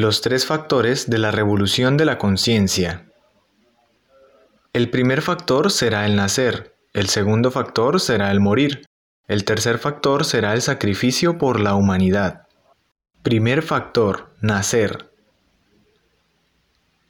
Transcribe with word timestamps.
Los 0.00 0.20
tres 0.20 0.46
factores 0.46 1.10
de 1.10 1.18
la 1.18 1.32
revolución 1.32 1.96
de 1.96 2.04
la 2.04 2.18
conciencia. 2.18 3.10
El 4.72 4.90
primer 4.90 5.22
factor 5.22 5.72
será 5.72 6.06
el 6.06 6.14
nacer, 6.14 6.76
el 6.92 7.08
segundo 7.08 7.50
factor 7.50 7.98
será 7.98 8.30
el 8.30 8.38
morir, 8.38 8.86
el 9.26 9.44
tercer 9.44 9.78
factor 9.78 10.24
será 10.24 10.54
el 10.54 10.62
sacrificio 10.62 11.36
por 11.36 11.58
la 11.58 11.74
humanidad. 11.74 12.46
Primer 13.24 13.62
factor, 13.62 14.32
nacer. 14.40 15.10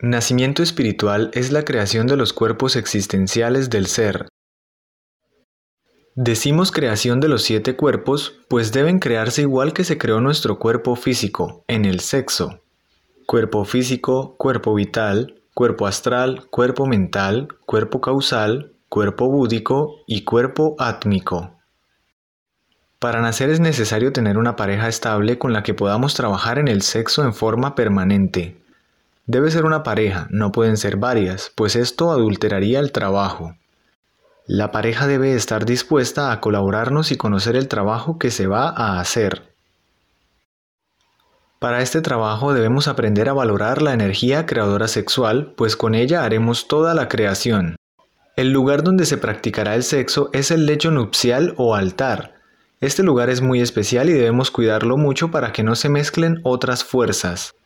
Nacimiento 0.01 0.63
espiritual 0.63 1.31
es 1.35 1.53
la 1.53 1.67
creación 1.67 2.07
de 2.07 2.17
los 2.17 2.33
cuerpos 2.33 2.75
existenciales 2.75 3.69
del 3.69 3.87
ser. 3.87 4.29
Decimos 6.15 6.73
creación 6.73 7.21
de 7.21 7.29
los 7.29 7.43
siete 7.43 7.77
cuerpos, 7.77 8.39
pues 8.49 8.73
deben 8.73 8.99
crearse 8.99 9.43
igual 9.43 9.75
que 9.75 9.85
se 9.85 9.99
creó 9.99 10.23
nuestro 10.23 10.59
cuerpo 10.59 10.97
físico, 10.97 11.67
en 11.69 11.85
el 11.85 12.01
sexo 12.01 12.63
cuerpo 13.29 13.67
físico, 13.67 14.37
cuerpo 14.39 14.73
vital, 14.73 15.43
cuerpo 15.53 15.87
astral, 15.87 16.47
cuerpo 16.49 16.87
mental, 16.87 17.49
cuerpo 17.67 18.01
causal, 18.01 18.73
cuerpo 18.89 19.29
búdico 19.29 19.97
y 20.07 20.25
cuerpo 20.25 20.77
átmico. 20.79 21.51
Para 22.99 23.21
nacer 23.21 23.51
es 23.51 23.61
necesario 23.61 24.15
tener 24.15 24.39
una 24.39 24.57
pareja 24.57 24.89
estable 24.89 25.37
con 25.37 25.53
la 25.53 25.63
que 25.63 25.75
podamos 25.75 26.15
trabajar 26.15 26.59
en 26.59 26.69
el 26.69 26.81
sexo 26.81 27.23
en 27.23 27.35
forma 27.35 27.75
permanente. 27.75 28.63
Debe 29.27 29.51
ser 29.51 29.67
una 29.67 29.83
pareja, 29.83 30.27
no 30.31 30.51
pueden 30.51 30.79
ser 30.79 30.97
varias, 30.97 31.53
pues 31.55 31.77
esto 31.77 32.11
adulteraría 32.11 32.79
el 32.81 32.93
trabajo. 32.93 33.57
La 34.47 34.73
pareja 34.73 35.07
debe 35.07 35.35
estar 35.35 35.67
dispuesta 35.67 36.33
a 36.33 36.41
colaborarnos 36.41 37.13
y 37.13 37.19
conocer 37.19 37.57
el 37.57 37.69
trabajo 37.69 38.19
que 38.19 38.31
se 38.31 38.47
va 38.47 38.71
a 38.71 39.01
hacer. 39.01 39.58
Para 41.59 41.83
este 41.83 42.03
trabajo 42.03 42.55
debemos 42.55 42.87
aprender 42.87 43.29
a 43.29 43.33
valorar 43.33 43.83
la 43.83 43.93
energía 43.93 44.47
creadora 44.47 44.87
sexual, 44.87 45.55
pues 45.57 45.75
con 45.75 45.97
ella 45.97 46.23
haremos 46.23 46.69
toda 46.69 46.95
la 46.95 47.09
creación. 47.09 47.75
El 48.37 48.53
lugar 48.53 48.85
donde 48.85 49.07
se 49.07 49.19
practicará 49.19 49.75
el 49.75 49.83
sexo 49.83 50.31
es 50.33 50.53
el 50.53 50.67
lecho 50.67 50.93
nupcial 50.93 51.55
o 51.57 51.75
altar. 51.75 52.35
Este 52.81 53.03
lugar 53.03 53.29
es 53.29 53.41
muy 53.41 53.61
especial 53.61 54.09
y 54.09 54.13
debemos 54.13 54.53
cuidarlo 54.53 54.97
mucho 54.97 55.33
para 55.33 55.51
que 55.51 55.65
no 55.65 55.75
se 55.75 55.89
mezclen 55.89 56.41
otras 56.45 56.85
fuerzas. 56.85 57.57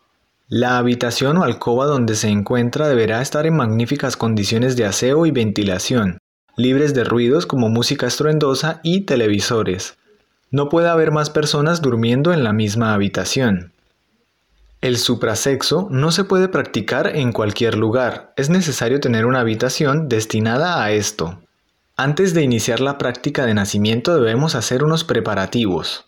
La 0.48 0.78
habitación 0.78 1.36
o 1.36 1.44
alcoba 1.44 1.84
donde 1.84 2.14
se 2.14 2.28
encuentra 2.28 2.88
deberá 2.88 3.20
estar 3.20 3.44
en 3.44 3.56
magníficas 3.56 4.16
condiciones 4.16 4.74
de 4.74 4.86
aseo 4.86 5.26
y 5.26 5.32
ventilación, 5.32 6.16
libres 6.56 6.94
de 6.94 7.04
ruidos 7.04 7.44
como 7.44 7.68
música 7.68 8.06
estruendosa 8.06 8.80
y 8.82 9.02
televisores. 9.02 9.98
No 10.50 10.70
puede 10.70 10.88
haber 10.88 11.10
más 11.10 11.28
personas 11.28 11.82
durmiendo 11.82 12.32
en 12.32 12.42
la 12.42 12.54
misma 12.54 12.94
habitación. 12.94 13.72
El 14.82 14.98
suprasexo 14.98 15.86
no 15.92 16.10
se 16.10 16.24
puede 16.24 16.48
practicar 16.48 17.14
en 17.14 17.30
cualquier 17.30 17.78
lugar, 17.78 18.32
es 18.36 18.50
necesario 18.50 18.98
tener 18.98 19.26
una 19.26 19.38
habitación 19.38 20.08
destinada 20.08 20.82
a 20.82 20.90
esto. 20.90 21.40
Antes 21.96 22.34
de 22.34 22.42
iniciar 22.42 22.80
la 22.80 22.98
práctica 22.98 23.46
de 23.46 23.54
nacimiento 23.54 24.16
debemos 24.16 24.56
hacer 24.56 24.82
unos 24.82 25.04
preparativos. 25.04 26.06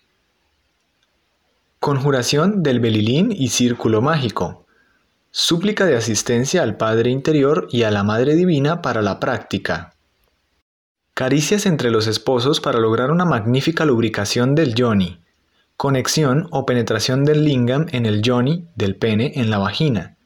Conjuración 1.78 2.64
del 2.64 2.80
belilín 2.80 3.30
y 3.30 3.50
círculo 3.50 4.02
mágico. 4.02 4.66
Súplica 5.30 5.86
de 5.86 5.96
asistencia 5.96 6.64
al 6.64 6.76
Padre 6.76 7.10
Interior 7.10 7.68
y 7.70 7.84
a 7.84 7.92
la 7.92 8.02
Madre 8.02 8.34
Divina 8.34 8.82
para 8.82 9.02
la 9.02 9.20
práctica. 9.20 9.94
Caricias 11.14 11.66
entre 11.66 11.92
los 11.92 12.08
esposos 12.08 12.60
para 12.60 12.80
lograr 12.80 13.12
una 13.12 13.24
magnífica 13.24 13.84
lubricación 13.84 14.56
del 14.56 14.74
yoni 14.74 15.23
conexión 15.76 16.46
o 16.50 16.66
penetración 16.66 17.24
del 17.24 17.44
lingam 17.44 17.86
en 17.92 18.06
el 18.06 18.22
yoni 18.22 18.68
del 18.76 18.96
pene 18.96 19.32
en 19.36 19.50
la 19.50 19.58
vagina. 19.58 20.16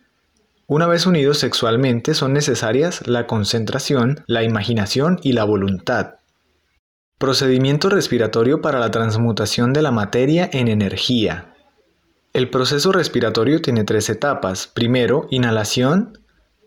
Una 0.67 0.87
vez 0.87 1.07
unidos 1.07 1.39
sexualmente 1.39 2.13
son 2.13 2.35
necesarias 2.35 3.07
la 3.07 3.27
concentración, 3.27 4.23
la 4.27 4.43
imaginación 4.43 5.19
y 5.23 5.33
la 5.33 5.45
voluntad. 5.45 6.17
Procedimiento 7.17 7.89
respiratorio 7.89 8.61
para 8.61 8.79
la 8.79 8.91
transmutación 8.91 9.73
de 9.73 9.83
la 9.83 9.91
materia 9.91 10.49
en 10.53 10.69
energía. 10.69 11.55
El 12.35 12.51
proceso 12.51 12.93
respiratorio 12.93 13.63
tiene 13.63 13.85
tres 13.85 14.11
etapas. 14.11 14.67
Primero, 14.67 15.27
inhalación, 15.31 16.19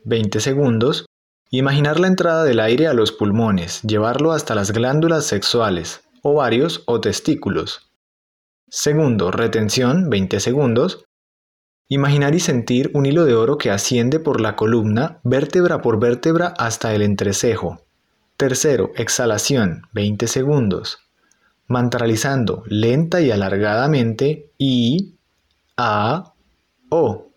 20 0.03 0.39
segundos. 0.39 1.05
Imaginar 1.51 1.99
la 1.99 2.07
entrada 2.07 2.43
del 2.43 2.59
aire 2.59 2.87
a 2.87 2.93
los 2.93 3.11
pulmones, 3.11 3.81
llevarlo 3.83 4.31
hasta 4.31 4.55
las 4.55 4.71
glándulas 4.71 5.25
sexuales, 5.25 6.01
ovarios 6.23 6.81
o 6.87 6.99
testículos. 6.99 7.90
Segundo, 8.73 9.31
retención, 9.31 10.09
20 10.09 10.39
segundos. 10.39 11.03
Imaginar 11.89 12.35
y 12.35 12.39
sentir 12.39 12.89
un 12.93 13.05
hilo 13.05 13.25
de 13.25 13.35
oro 13.35 13.57
que 13.57 13.69
asciende 13.69 14.17
por 14.17 14.39
la 14.39 14.55
columna, 14.55 15.19
vértebra 15.25 15.81
por 15.81 15.99
vértebra 15.99 16.53
hasta 16.57 16.95
el 16.95 17.01
entrecejo. 17.01 17.81
Tercero, 18.37 18.91
exhalación, 18.95 19.87
20 19.91 20.25
segundos. 20.27 20.99
Mantralizando 21.67 22.63
lenta 22.65 23.19
y 23.19 23.29
alargadamente 23.31 24.53
I, 24.57 25.15
A, 25.75 26.31
O. 26.87 27.27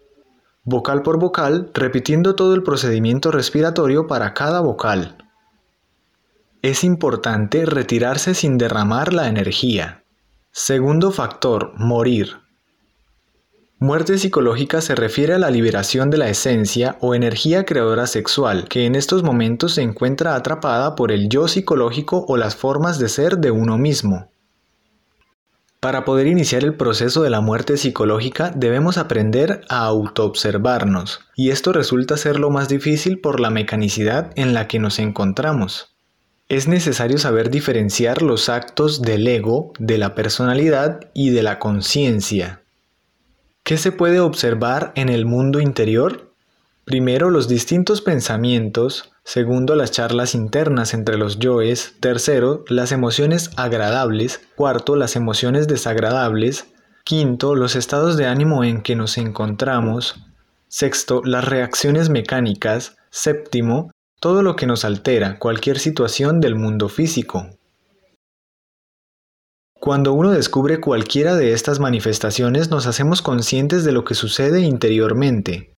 Vocal 0.63 1.03
por 1.03 1.19
vocal, 1.19 1.73
repitiendo 1.75 2.37
todo 2.37 2.55
el 2.55 2.63
procedimiento 2.63 3.33
respiratorio 3.33 4.07
para 4.07 4.35
cada 4.35 4.61
vocal. 4.61 5.17
Es 6.63 6.85
importante 6.85 7.67
retirarse 7.67 8.35
sin 8.35 8.57
derramar 8.57 9.13
la 9.13 9.27
energía. 9.27 10.04
Segundo 10.57 11.11
factor, 11.11 11.73
morir. 11.79 12.37
Muerte 13.81 14.17
psicológica 14.19 14.81
se 14.81 14.95
refiere 14.95 15.35
a 15.35 15.39
la 15.41 15.51
liberación 15.51 16.11
de 16.11 16.19
la 16.19 16.29
esencia 16.29 16.97
o 17.01 17.17
energía 17.17 17.65
creadora 17.65 18.07
sexual, 18.07 18.69
que 18.69 18.87
en 18.87 18.95
estos 18.95 19.25
momentos 19.25 19.75
se 19.75 19.83
encuentra 19.83 20.37
atrapada 20.37 20.95
por 20.95 21.11
el 21.11 21.29
yo 21.29 21.49
psicológico 21.49 22.25
o 22.29 22.37
las 22.37 22.55
formas 22.55 23.01
de 23.01 23.09
ser 23.09 23.39
de 23.39 23.51
uno 23.51 23.79
mismo. 23.79 24.31
Para 25.81 26.05
poder 26.05 26.29
iniciar 26.29 26.63
el 26.63 26.77
proceso 26.77 27.25
de 27.25 27.31
la 27.31 27.41
muerte 27.41 27.77
psicológica 27.77 28.53
debemos 28.55 28.97
aprender 28.97 29.63
a 29.69 29.85
autoobservarnos, 29.87 31.19
y 31.35 31.51
esto 31.51 31.73
resulta 31.73 32.17
ser 32.17 32.39
lo 32.39 32.51
más 32.51 32.69
difícil 32.69 33.21
por 33.21 33.41
la 33.41 33.51
mecanicidad 33.51 34.31
en 34.37 34.55
la 34.55 34.69
que 34.69 34.79
nos 34.79 35.01
encontramos. 35.01 35.94
Es 36.49 36.69
necesario 36.69 37.17
saber 37.17 37.51
diferenciar 37.51 38.21
los 38.21 38.51
actos 38.51 39.01
del 39.01 39.27
ego, 39.27 39.73
de 39.79 39.97
la 39.97 40.15
personalidad 40.15 41.01
y 41.15 41.31
de 41.31 41.43
la 41.43 41.59
conciencia. 41.59 42.63
¿Qué 43.63 43.79
se 43.79 43.93
puede 43.93 44.21
observar 44.21 44.93
en 44.95 45.09
el 45.09 45.25
mundo 45.25 45.59
interior? 45.59 46.35
Primero, 46.85 47.31
los 47.31 47.49
distintos 47.49 48.03
pensamientos. 48.03 49.11
Segundo, 49.25 49.75
las 49.75 49.91
charlas 49.91 50.35
internas 50.35 50.93
entre 50.93 51.17
los 51.17 51.39
yoes. 51.39 51.95
Tercero, 52.01 52.63
las 52.69 52.93
emociones 52.93 53.51
agradables. 53.57 54.43
Cuarto, 54.55 54.97
las 54.97 55.17
emociones 55.17 55.67
desagradables. 55.67 56.67
Quinto, 57.05 57.55
los 57.55 57.75
estados 57.75 58.19
de 58.19 58.27
ánimo 58.27 58.65
en 58.65 58.83
que 58.83 58.97
nos 58.97 59.17
encontramos. 59.17 60.17
Sexto, 60.69 61.23
las 61.25 61.47
reacciones 61.47 62.11
mecánicas. 62.11 62.97
Séptimo, 63.09 63.91
todo 64.25 64.43
lo 64.43 64.57
que 64.57 64.65
nos 64.65 64.87
altera, 64.87 65.39
cualquier 65.39 65.79
situación 65.79 66.41
del 66.41 66.55
mundo 66.55 66.89
físico. 66.89 67.51
Cuando 69.79 70.15
uno 70.15 70.31
descubre 70.31 70.81
cualquiera 70.81 71.37
de 71.37 71.53
estas 71.53 71.79
manifestaciones 71.79 72.71
nos 72.71 72.87
hacemos 72.87 73.21
conscientes 73.21 73.85
de 73.85 73.93
lo 73.93 74.07
que 74.07 74.15
sucede 74.15 74.63
interiormente. 74.63 75.75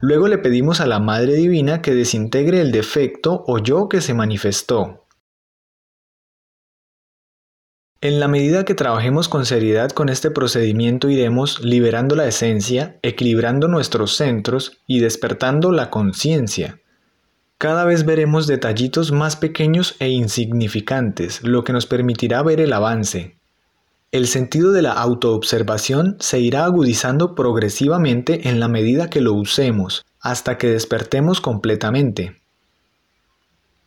Luego 0.00 0.26
le 0.26 0.38
pedimos 0.38 0.80
a 0.80 0.86
la 0.86 0.98
Madre 0.98 1.34
Divina 1.34 1.80
que 1.80 1.94
desintegre 1.94 2.60
el 2.60 2.72
defecto 2.72 3.44
o 3.46 3.58
yo 3.58 3.88
que 3.88 4.00
se 4.00 4.14
manifestó. 4.14 5.06
En 8.00 8.18
la 8.18 8.26
medida 8.26 8.64
que 8.64 8.74
trabajemos 8.74 9.28
con 9.28 9.46
seriedad 9.46 9.90
con 9.90 10.08
este 10.08 10.32
procedimiento 10.32 11.08
iremos 11.08 11.60
liberando 11.60 12.16
la 12.16 12.26
esencia, 12.26 12.98
equilibrando 13.02 13.68
nuestros 13.68 14.16
centros 14.16 14.82
y 14.88 14.98
despertando 14.98 15.70
la 15.70 15.88
conciencia. 15.90 16.80
Cada 17.58 17.84
vez 17.84 18.04
veremos 18.04 18.46
detallitos 18.46 19.12
más 19.12 19.36
pequeños 19.36 19.96
e 19.98 20.08
insignificantes, 20.10 21.42
lo 21.42 21.64
que 21.64 21.72
nos 21.72 21.86
permitirá 21.86 22.42
ver 22.42 22.60
el 22.60 22.72
avance. 22.72 23.36
El 24.12 24.28
sentido 24.28 24.72
de 24.72 24.82
la 24.82 24.92
autoobservación 24.92 26.16
se 26.20 26.38
irá 26.38 26.64
agudizando 26.64 27.34
progresivamente 27.34 28.48
en 28.48 28.60
la 28.60 28.68
medida 28.68 29.10
que 29.10 29.20
lo 29.20 29.32
usemos, 29.32 30.04
hasta 30.20 30.56
que 30.56 30.68
despertemos 30.68 31.40
completamente. 31.40 32.36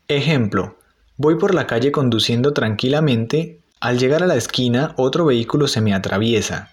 Ejemplo. 0.07 0.77
Voy 1.17 1.37
por 1.37 1.55
la 1.55 1.65
calle 1.65 1.91
conduciendo 1.91 2.53
tranquilamente, 2.53 3.59
al 3.79 3.97
llegar 3.97 4.21
a 4.21 4.27
la 4.27 4.35
esquina 4.35 4.93
otro 4.97 5.25
vehículo 5.25 5.67
se 5.67 5.81
me 5.81 5.93
atraviesa. 5.93 6.71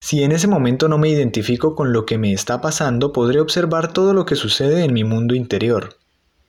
Si 0.00 0.22
en 0.22 0.32
ese 0.32 0.48
momento 0.48 0.88
no 0.88 0.98
me 0.98 1.08
identifico 1.08 1.74
con 1.74 1.92
lo 1.92 2.06
que 2.06 2.18
me 2.18 2.32
está 2.32 2.60
pasando, 2.60 3.12
podré 3.12 3.40
observar 3.40 3.92
todo 3.92 4.14
lo 4.14 4.24
que 4.24 4.34
sucede 4.34 4.84
en 4.84 4.94
mi 4.94 5.04
mundo 5.04 5.34
interior. 5.34 5.96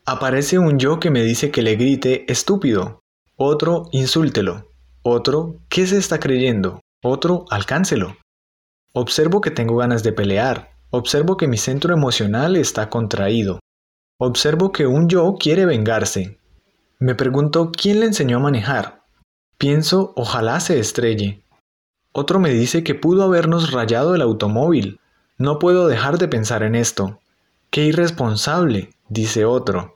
Aparece 0.05 0.57
un 0.57 0.79
yo 0.79 0.99
que 0.99 1.11
me 1.11 1.23
dice 1.23 1.51
que 1.51 1.61
le 1.61 1.75
grite 1.75 2.31
estúpido, 2.31 3.01
otro 3.35 3.87
insúltelo, 3.91 4.71
otro 5.03 5.55
¿qué 5.67 5.85
se 5.87 5.97
está 5.97 6.19
creyendo? 6.19 6.79
Otro 7.03 7.45
alcáncelo. 7.49 8.17
Observo 8.93 9.41
que 9.41 9.49
tengo 9.49 9.77
ganas 9.77 10.03
de 10.03 10.13
pelear. 10.13 10.71
Observo 10.91 11.37
que 11.37 11.47
mi 11.47 11.57
centro 11.57 11.93
emocional 11.93 12.55
está 12.55 12.89
contraído. 12.89 13.59
Observo 14.19 14.71
que 14.71 14.85
un 14.85 15.09
yo 15.09 15.35
quiere 15.39 15.65
vengarse. 15.65 16.37
Me 16.99 17.15
pregunto 17.15 17.71
quién 17.71 18.01
le 18.01 18.05
enseñó 18.05 18.37
a 18.37 18.41
manejar. 18.41 19.01
Pienso, 19.57 20.13
ojalá 20.15 20.59
se 20.59 20.79
estrelle. 20.79 21.40
Otro 22.13 22.39
me 22.39 22.49
dice 22.49 22.83
que 22.83 22.95
pudo 22.95 23.23
habernos 23.23 23.71
rayado 23.71 24.15
el 24.15 24.21
automóvil. 24.21 24.99
No 25.37 25.59
puedo 25.59 25.87
dejar 25.87 26.17
de 26.17 26.27
pensar 26.27 26.63
en 26.63 26.75
esto. 26.75 27.19
Qué 27.69 27.85
irresponsable, 27.85 28.89
dice 29.07 29.45
otro. 29.45 29.95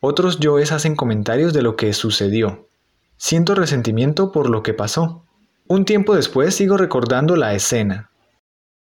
Otros 0.00 0.40
yoes 0.40 0.72
hacen 0.72 0.96
comentarios 0.96 1.52
de 1.52 1.62
lo 1.62 1.76
que 1.76 1.92
sucedió. 1.92 2.68
Siento 3.16 3.54
resentimiento 3.54 4.32
por 4.32 4.48
lo 4.48 4.62
que 4.62 4.74
pasó. 4.74 5.24
Un 5.68 5.84
tiempo 5.84 6.16
después 6.16 6.54
sigo 6.54 6.76
recordando 6.76 7.36
la 7.36 7.54
escena. 7.54 8.10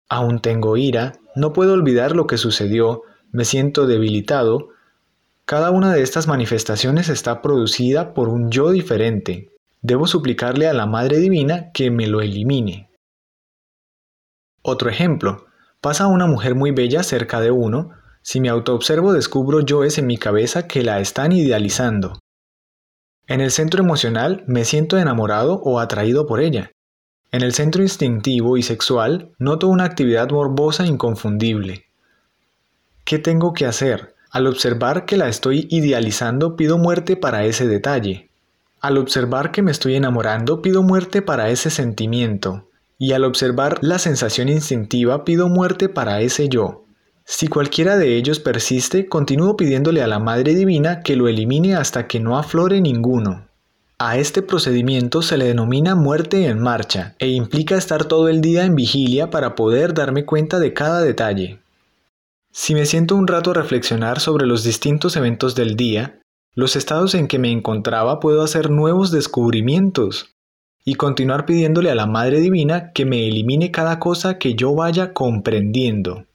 Aún 0.09 0.39
tengo 0.39 0.75
ira, 0.75 1.13
no 1.35 1.53
puedo 1.53 1.73
olvidar 1.73 2.15
lo 2.15 2.27
que 2.27 2.37
sucedió, 2.37 3.03
me 3.31 3.45
siento 3.45 3.87
debilitado. 3.87 4.69
Cada 5.45 5.71
una 5.71 5.93
de 5.93 6.01
estas 6.01 6.27
manifestaciones 6.27 7.09
está 7.09 7.41
producida 7.41 8.13
por 8.13 8.27
un 8.27 8.51
yo 8.51 8.71
diferente. 8.71 9.51
Debo 9.87 10.07
suplicarle 10.07 10.67
a 10.67 10.73
la 10.73 10.87
Madre 10.87 11.19
Divina 11.19 11.71
que 11.71 11.91
me 11.91 12.07
lo 12.07 12.21
elimine. 12.21 12.89
Otro 14.63 14.89
ejemplo. 14.89 15.45
Pasa 15.79 16.07
una 16.07 16.25
mujer 16.25 16.55
muy 16.55 16.71
bella 16.71 17.03
cerca 17.03 17.39
de 17.39 17.51
uno, 17.51 17.91
si 18.23 18.41
me 18.41 18.49
autoobservo 18.49 19.13
descubro 19.13 19.59
yoes 19.59 19.99
en 19.99 20.07
mi 20.07 20.17
cabeza 20.17 20.67
que 20.67 20.81
la 20.81 20.99
están 21.01 21.33
idealizando. 21.33 22.17
En 23.27 23.41
el 23.41 23.51
centro 23.51 23.83
emocional 23.83 24.43
me 24.47 24.65
siento 24.65 24.97
enamorado 24.97 25.61
o 25.61 25.79
atraído 25.79 26.25
por 26.25 26.39
ella. 26.39 26.71
En 27.31 27.43
el 27.43 27.53
centro 27.53 27.83
instintivo 27.83 28.57
y 28.57 28.63
sexual 28.63 29.35
noto 29.37 29.67
una 29.67 29.83
actividad 29.83 30.31
morbosa 30.31 30.87
inconfundible. 30.87 31.85
¿Qué 33.03 33.19
tengo 33.19 33.53
que 33.53 33.67
hacer? 33.67 34.15
Al 34.31 34.47
observar 34.47 35.05
que 35.05 35.15
la 35.15 35.27
estoy 35.27 35.67
idealizando 35.69 36.55
pido 36.55 36.79
muerte 36.79 37.15
para 37.17 37.45
ese 37.45 37.67
detalle. 37.67 38.31
Al 38.81 38.97
observar 38.97 39.51
que 39.51 39.61
me 39.61 39.71
estoy 39.71 39.95
enamorando 39.95 40.61
pido 40.61 40.83
muerte 40.83 41.21
para 41.21 41.49
ese 41.49 41.69
sentimiento. 41.69 42.69
Y 42.97 43.13
al 43.13 43.23
observar 43.23 43.79
la 43.81 43.99
sensación 43.99 44.49
instintiva 44.49 45.25
pido 45.25 45.49
muerte 45.49 45.89
para 45.89 46.21
ese 46.21 46.49
yo. 46.49 46.85
Si 47.25 47.47
cualquiera 47.47 47.97
de 47.97 48.15
ellos 48.15 48.39
persiste, 48.39 49.07
continúo 49.07 49.57
pidiéndole 49.57 50.03
a 50.03 50.07
la 50.07 50.19
Madre 50.19 50.53
Divina 50.53 51.01
que 51.01 51.15
lo 51.15 51.27
elimine 51.27 51.75
hasta 51.75 52.07
que 52.07 52.19
no 52.19 52.37
aflore 52.37 52.81
ninguno. 52.81 53.47
A 53.97 54.17
este 54.17 54.41
procedimiento 54.41 55.21
se 55.21 55.37
le 55.37 55.45
denomina 55.45 55.95
muerte 55.95 56.47
en 56.47 56.59
marcha 56.59 57.15
e 57.17 57.29
implica 57.29 57.77
estar 57.77 58.05
todo 58.05 58.27
el 58.27 58.41
día 58.41 58.65
en 58.65 58.75
vigilia 58.75 59.29
para 59.29 59.55
poder 59.55 59.93
darme 59.93 60.25
cuenta 60.25 60.59
de 60.59 60.73
cada 60.73 61.01
detalle. 61.01 61.59
Si 62.51 62.75
me 62.75 62.85
siento 62.85 63.15
un 63.15 63.25
rato 63.25 63.51
a 63.51 63.53
reflexionar 63.53 64.19
sobre 64.19 64.45
los 64.45 64.63
distintos 64.63 65.15
eventos 65.15 65.55
del 65.55 65.75
día, 65.75 66.19
los 66.55 66.75
estados 66.75 67.13
en 67.13 67.27
que 67.27 67.37
me 67.37 67.51
encontraba 67.51 68.19
puedo 68.19 68.41
hacer 68.41 68.71
nuevos 68.71 69.11
descubrimientos 69.11 70.35
y 70.85 70.95
continuar 70.95 71.45
pidiéndole 71.45 71.91
a 71.91 71.95
la 71.95 72.05
Madre 72.05 72.39
Divina 72.39 72.91
que 72.93 73.05
me 73.05 73.27
elimine 73.27 73.71
cada 73.71 73.99
cosa 73.99 74.37
que 74.37 74.55
yo 74.55 74.73
vaya 74.73 75.13
comprendiendo. 75.13 76.25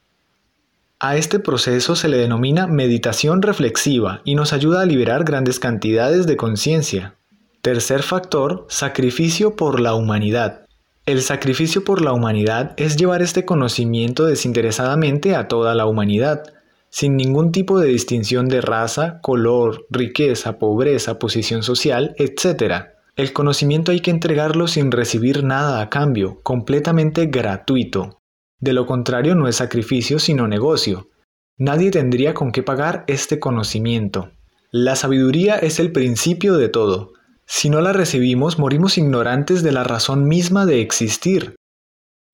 A 0.99 1.17
este 1.17 1.39
proceso 1.39 1.97
se 1.97 2.09
le 2.09 2.19
denomina 2.19 2.67
meditación 2.67 3.41
reflexiva 3.41 4.21
y 4.25 4.35
nos 4.35 4.53
ayuda 4.53 4.83
a 4.83 4.87
liberar 4.87 5.25
grandes 5.25 5.59
cantidades 5.59 6.27
de 6.27 6.37
conciencia. 6.37 7.15
Tercer 7.63 8.03
factor, 8.03 8.67
sacrificio 8.69 9.57
por 9.57 9.81
la 9.81 9.95
humanidad. 9.95 10.67
El 11.07 11.23
sacrificio 11.23 11.85
por 11.85 12.03
la 12.03 12.13
humanidad 12.13 12.75
es 12.77 12.97
llevar 12.97 13.23
este 13.23 13.47
conocimiento 13.47 14.27
desinteresadamente 14.27 15.35
a 15.35 15.49
toda 15.49 15.75
la 15.75 15.87
humanidad, 15.87 16.43
sin 16.91 17.17
ningún 17.17 17.53
tipo 17.53 17.79
de 17.79 17.89
distinción 17.89 18.49
de 18.49 18.61
raza, 18.61 19.21
color, 19.23 19.87
riqueza, 19.91 20.59
pobreza, 20.59 21.19
posición 21.19 21.63
social, 21.63 22.15
etc. 22.19 22.87
El 23.17 23.33
conocimiento 23.33 23.93
hay 23.93 24.01
que 24.01 24.11
entregarlo 24.11 24.67
sin 24.67 24.91
recibir 24.91 25.45
nada 25.45 25.81
a 25.81 25.89
cambio, 25.89 26.39
completamente 26.43 27.27
gratuito. 27.27 28.19
De 28.59 28.73
lo 28.73 28.87
contrario 28.87 29.35
no 29.35 29.49
es 29.49 29.57
sacrificio 29.57 30.19
sino 30.19 30.49
negocio. 30.49 31.09
Nadie 31.57 31.91
tendría 31.91 32.35
con 32.35 32.53
qué 32.53 32.63
pagar 32.63 33.05
este 33.07 33.39
conocimiento. 33.39 34.31
La 34.71 34.97
sabiduría 34.97 35.57
es 35.57 35.81
el 35.81 35.93
principio 35.93 36.57
de 36.57 36.69
todo. 36.69 37.13
Si 37.47 37.71
no 37.71 37.81
la 37.81 37.93
recibimos, 37.93 38.59
morimos 38.59 38.99
ignorantes 38.99 39.63
de 39.63 39.73
la 39.73 39.85
razón 39.85 40.29
misma 40.29 40.67
de 40.67 40.81
existir. 40.81 41.57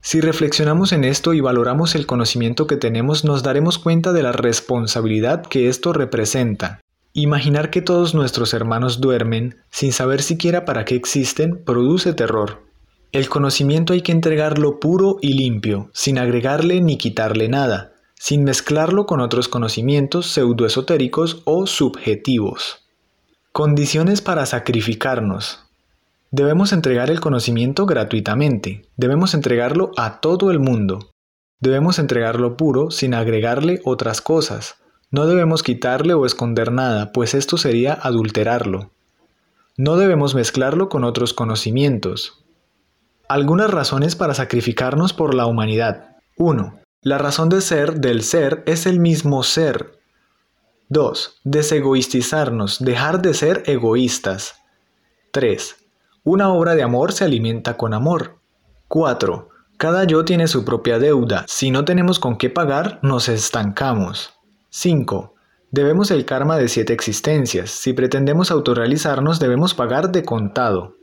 Si 0.01 0.21
reflexionamos 0.21 0.93
en 0.93 1.05
esto 1.05 1.35
y 1.35 1.41
valoramos 1.41 1.95
el 1.95 2.07
conocimiento 2.07 2.67
que 2.67 2.77
tenemos, 2.77 3.25
nos 3.25 3.43
daremos 3.43 3.79
cuenta 3.79 4.13
de 4.13 4.23
la 4.23 4.33
responsabilidad 4.33 5.45
que 5.45 5.69
esto 5.69 5.93
representa. 5.93 6.81
Imaginar 7.13 7.71
que 7.71 7.83
todos 7.83 8.15
nuestros 8.15 8.55
hermanos 8.55 9.01
duermen, 9.01 9.57
sin 9.71 9.93
saber 9.93 10.23
siquiera 10.23 10.65
para 10.65 10.85
qué 10.85 10.95
existen, 10.95 11.65
produce 11.65 12.13
terror. 12.13 12.63
El 13.11 13.29
conocimiento 13.29 13.95
hay 13.95 14.03
que 14.03 14.13
entregarlo 14.13 14.79
puro 14.79 15.17
y 15.23 15.33
limpio, 15.33 15.91
sin 15.95 16.19
agregarle 16.19 16.81
ni 16.83 16.99
quitarle 16.99 17.49
nada, 17.49 17.95
sin 18.15 18.45
mezclarlo 18.45 19.07
con 19.07 19.21
otros 19.21 19.49
conocimientos 19.49 20.27
pseudoesotéricos 20.27 21.43
o 21.45 21.67
subjetivos. 21.67 22.87
Condiciones 23.53 24.21
para 24.21 24.45
sacrificarnos. 24.45 25.66
Debemos 26.39 26.75
entregar 26.75 27.11
el 27.11 27.19
conocimiento 27.19 27.87
gratuitamente, 27.87 28.83
debemos 28.99 29.33
entregarlo 29.33 29.93
a 29.97 30.21
todo 30.21 30.51
el 30.51 30.61
mundo, 30.61 31.13
debemos 31.61 31.99
entregarlo 31.99 32.59
puro 32.59 32.91
sin 32.91 33.15
agregarle 33.15 33.81
otras 33.87 34.21
cosas, 34.21 34.77
no 35.11 35.25
debemos 35.27 35.63
quitarle 35.63 36.13
o 36.13 36.27
esconder 36.27 36.73
nada, 36.73 37.11
pues 37.13 37.33
esto 37.33 37.57
sería 37.57 37.95
adulterarlo. 37.95 38.91
No 39.79 39.97
debemos 39.97 40.35
mezclarlo 40.35 40.91
con 40.91 41.05
otros 41.05 41.33
conocimientos, 41.33 42.45
algunas 43.31 43.71
razones 43.71 44.15
para 44.15 44.35
sacrificarnos 44.35 45.15
por 45.15 45.33
la 45.33 45.47
humanidad. 45.47 46.19
1. 46.37 46.81
La 47.01 47.17
razón 47.17 47.49
de 47.49 47.63
ser 47.63 47.95
del 47.95 48.23
ser 48.23 48.63
es 48.67 48.85
el 48.85 49.01
mismo 49.01 49.43
ser. 49.43 50.01
2. 50.91 51.41
Desegoistizarnos, 51.45 52.85
dejar 52.85 53.23
de 53.23 53.33
ser 53.33 53.63
egoístas. 53.65 54.57
3. 55.33 55.86
Una 56.29 56.53
obra 56.53 56.75
de 56.75 56.83
amor 56.83 57.13
se 57.13 57.23
alimenta 57.23 57.77
con 57.77 57.95
amor. 57.95 58.41
4. 58.89 59.49
Cada 59.77 60.03
yo 60.03 60.25
tiene 60.25 60.49
su 60.49 60.65
propia 60.65 60.99
deuda. 60.99 61.45
Si 61.47 61.71
no 61.71 61.85
tenemos 61.85 62.19
con 62.19 62.37
qué 62.37 62.51
pagar, 62.51 62.99
nos 63.01 63.29
estancamos. 63.29 64.35
5. 64.71 65.35
Debemos 65.71 66.11
el 66.11 66.25
karma 66.25 66.57
de 66.57 66.67
siete 66.67 66.93
existencias. 66.93 67.71
Si 67.71 67.93
pretendemos 67.93 68.51
autorrealizarnos, 68.51 69.39
debemos 69.39 69.75
pagar 69.75 70.11
de 70.11 70.25
contado. 70.25 70.97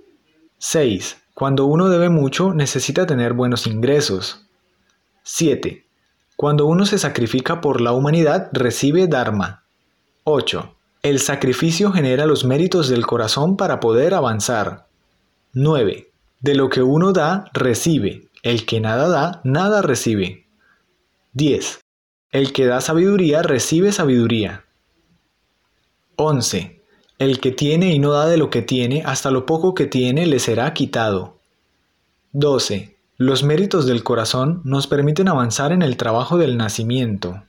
6. 0.58 1.24
Cuando 1.34 1.68
uno 1.68 1.88
debe 1.88 2.10
mucho, 2.10 2.54
necesita 2.54 3.06
tener 3.06 3.32
buenos 3.32 3.66
ingresos. 3.66 4.46
7. 5.24 5.86
Cuando 6.36 6.66
uno 6.66 6.86
se 6.86 7.00
sacrifica 7.00 7.62
por 7.62 7.80
la 7.80 7.94
humanidad, 7.94 8.50
recibe 8.52 9.08
Dharma. 9.08 9.64
8. 10.26 10.76
El 11.02 11.20
sacrificio 11.20 11.94
genera 11.94 12.26
los 12.26 12.44
méritos 12.44 12.90
del 12.90 13.06
corazón 13.06 13.56
para 13.56 13.80
poder 13.80 14.16
avanzar. 14.16 14.88
9. 15.56 16.12
De 16.40 16.56
lo 16.56 16.70
que 16.70 16.82
uno 16.82 17.14
da, 17.14 17.46
recibe. 17.54 18.28
El 18.42 18.66
que 18.66 18.80
nada 18.80 19.08
da, 19.08 19.42
nada 19.44 19.84
recibe. 19.84 20.48
10. 21.34 21.80
El 22.32 22.54
que 22.54 22.66
da 22.66 22.82
sabiduría, 22.82 23.44
recibe 23.44 23.92
sabiduría. 23.92 24.66
11. 26.16 26.82
El 27.20 27.40
que 27.40 27.52
tiene 27.52 27.94
y 27.94 28.00
no 28.00 28.14
da 28.14 28.26
de 28.26 28.38
lo 28.38 28.50
que 28.50 28.64
tiene, 28.64 29.04
hasta 29.06 29.30
lo 29.30 29.46
poco 29.46 29.76
que 29.76 29.86
tiene 29.86 30.26
le 30.26 30.40
será 30.40 30.74
quitado. 30.74 31.38
12. 32.32 32.98
Los 33.18 33.44
méritos 33.44 33.86
del 33.86 34.04
corazón 34.04 34.62
nos 34.64 34.88
permiten 34.88 35.28
avanzar 35.28 35.72
en 35.72 35.84
el 35.84 35.98
trabajo 35.98 36.40
del 36.40 36.58
nacimiento. 36.58 37.44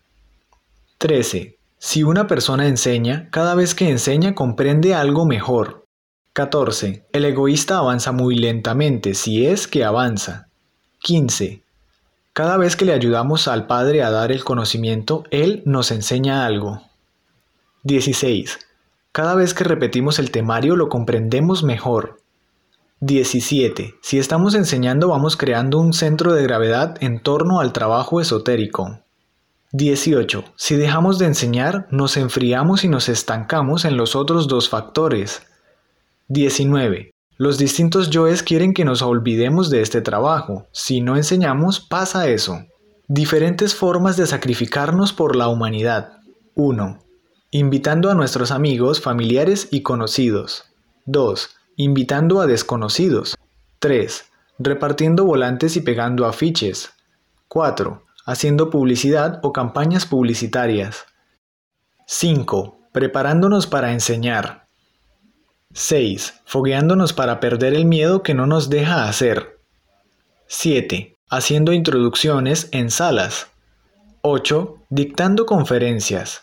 13. 0.98 1.56
Si 1.78 2.02
una 2.02 2.26
persona 2.26 2.68
enseña, 2.68 3.30
cada 3.30 3.54
vez 3.54 3.74
que 3.74 3.88
enseña 3.88 4.34
comprende 4.34 4.94
algo 4.94 5.24
mejor. 5.24 5.83
14. 6.34 7.06
El 7.12 7.24
egoísta 7.26 7.78
avanza 7.78 8.10
muy 8.10 8.34
lentamente, 8.34 9.14
si 9.14 9.46
es 9.46 9.68
que 9.68 9.84
avanza. 9.84 10.48
15. 10.98 11.62
Cada 12.32 12.56
vez 12.56 12.74
que 12.74 12.84
le 12.84 12.92
ayudamos 12.92 13.46
al 13.46 13.68
Padre 13.68 14.02
a 14.02 14.10
dar 14.10 14.32
el 14.32 14.42
conocimiento, 14.42 15.22
Él 15.30 15.62
nos 15.64 15.92
enseña 15.92 16.44
algo. 16.44 16.82
16. 17.84 18.58
Cada 19.12 19.36
vez 19.36 19.54
que 19.54 19.62
repetimos 19.62 20.18
el 20.18 20.32
temario 20.32 20.74
lo 20.74 20.88
comprendemos 20.88 21.62
mejor. 21.62 22.20
17. 22.98 23.94
Si 24.02 24.18
estamos 24.18 24.56
enseñando 24.56 25.06
vamos 25.06 25.36
creando 25.36 25.78
un 25.78 25.92
centro 25.92 26.32
de 26.34 26.42
gravedad 26.42 26.96
en 26.98 27.20
torno 27.20 27.60
al 27.60 27.72
trabajo 27.72 28.20
esotérico. 28.20 28.98
18. 29.70 30.42
Si 30.56 30.74
dejamos 30.74 31.20
de 31.20 31.26
enseñar, 31.26 31.86
nos 31.92 32.16
enfriamos 32.16 32.82
y 32.82 32.88
nos 32.88 33.08
estancamos 33.08 33.84
en 33.84 33.96
los 33.96 34.16
otros 34.16 34.48
dos 34.48 34.68
factores. 34.68 35.42
19. 36.28 37.10
Los 37.36 37.58
distintos 37.58 38.08
yoes 38.08 38.42
quieren 38.42 38.72
que 38.72 38.86
nos 38.86 39.02
olvidemos 39.02 39.68
de 39.68 39.82
este 39.82 40.00
trabajo. 40.00 40.66
Si 40.72 41.02
no 41.02 41.16
enseñamos, 41.16 41.80
pasa 41.80 42.28
eso. 42.28 42.60
Diferentes 43.08 43.74
formas 43.74 44.16
de 44.16 44.26
sacrificarnos 44.26 45.12
por 45.12 45.36
la 45.36 45.48
humanidad. 45.48 46.12
1. 46.54 46.98
Invitando 47.50 48.10
a 48.10 48.14
nuestros 48.14 48.52
amigos, 48.52 49.02
familiares 49.02 49.68
y 49.70 49.82
conocidos. 49.82 50.64
2. 51.04 51.50
Invitando 51.76 52.40
a 52.40 52.46
desconocidos. 52.46 53.36
3. 53.80 54.24
Repartiendo 54.58 55.26
volantes 55.26 55.76
y 55.76 55.82
pegando 55.82 56.24
afiches. 56.24 56.90
4. 57.48 58.02
Haciendo 58.24 58.70
publicidad 58.70 59.40
o 59.42 59.52
campañas 59.52 60.06
publicitarias. 60.06 61.04
5. 62.06 62.78
Preparándonos 62.92 63.66
para 63.66 63.92
enseñar. 63.92 64.63
6. 65.76 66.42
Fogueándonos 66.44 67.12
para 67.12 67.40
perder 67.40 67.74
el 67.74 67.84
miedo 67.84 68.22
que 68.22 68.32
no 68.32 68.46
nos 68.46 68.70
deja 68.70 69.08
hacer. 69.08 69.58
7. 70.46 71.16
Haciendo 71.28 71.72
introducciones 71.72 72.68
en 72.70 72.90
salas. 72.90 73.48
8. 74.22 74.76
Dictando 74.88 75.46
conferencias. 75.46 76.42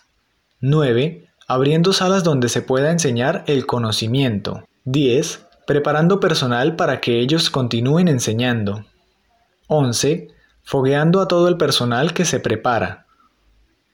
9. 0.60 1.30
Abriendo 1.48 1.94
salas 1.94 2.26
donde 2.26 2.50
se 2.50 2.62
pueda 2.62 2.92
enseñar 2.92 3.46
el 3.48 3.66
conocimiento. 3.66 4.66
10. 4.84 5.48
Preparando 5.66 6.20
personal 6.20 6.76
para 6.76 7.00
que 7.00 7.22
ellos 7.22 7.50
continúen 7.50 8.10
enseñando. 8.10 8.84
11. 9.68 10.28
Fogueando 10.62 11.22
a 11.22 11.30
todo 11.30 11.48
el 11.48 11.56
personal 11.56 12.14
que 12.14 12.26
se 12.26 12.42
prepara. 12.42 13.06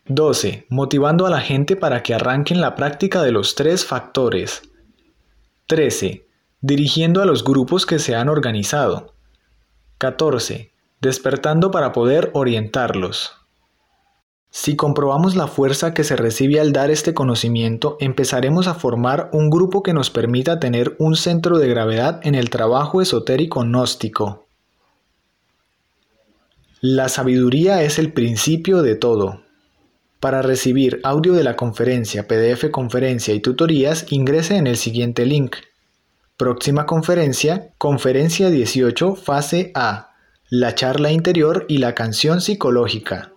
12. 0.07 0.65
Motivando 0.69 1.27
a 1.27 1.29
la 1.29 1.41
gente 1.41 1.75
para 1.75 2.01
que 2.01 2.15
arranquen 2.15 2.59
la 2.59 2.73
práctica 2.73 3.21
de 3.21 3.31
los 3.31 3.53
tres 3.53 3.85
factores. 3.85 4.63
13. 5.67 6.25
Dirigiendo 6.61 7.21
a 7.21 7.25
los 7.25 7.43
grupos 7.43 7.85
que 7.85 7.99
se 7.99 8.15
han 8.15 8.29
organizado. 8.29 9.13
14. 9.97 10.71
Despertando 11.01 11.71
para 11.71 11.91
poder 11.91 12.31
orientarlos. 12.33 13.33
Si 14.49 14.77
comprobamos 14.77 15.35
la 15.35 15.47
fuerza 15.47 15.93
que 15.93 16.05
se 16.05 16.15
recibe 16.15 16.61
al 16.61 16.71
dar 16.71 16.89
este 16.89 17.13
conocimiento, 17.13 17.97
empezaremos 17.99 18.67
a 18.67 18.75
formar 18.75 19.29
un 19.33 19.49
grupo 19.49 19.83
que 19.83 19.91
nos 19.91 20.09
permita 20.09 20.57
tener 20.57 20.95
un 20.99 21.17
centro 21.17 21.57
de 21.57 21.67
gravedad 21.67 22.21
en 22.23 22.35
el 22.35 22.49
trabajo 22.49 23.01
esotérico 23.01 23.63
gnóstico. 23.63 24.47
La 26.79 27.09
sabiduría 27.09 27.83
es 27.83 27.99
el 27.99 28.13
principio 28.13 28.83
de 28.83 28.95
todo. 28.95 29.41
Para 30.19 30.41
recibir 30.41 30.99
audio 31.03 31.33
de 31.33 31.43
la 31.43 31.55
conferencia, 31.55 32.27
PDF 32.27 32.71
conferencia 32.71 33.33
y 33.35 33.39
tutorías, 33.39 34.05
ingrese 34.09 34.57
en 34.57 34.65
el 34.65 34.77
siguiente 34.77 35.25
link. 35.25 35.57
Próxima 36.37 36.85
conferencia, 36.85 37.69
conferencia 37.77 38.49
18, 38.49 39.15
fase 39.15 39.71
A, 39.75 40.15
la 40.49 40.73
charla 40.75 41.11
interior 41.11 41.65
y 41.67 41.77
la 41.77 41.93
canción 41.93 42.41
psicológica. 42.41 43.31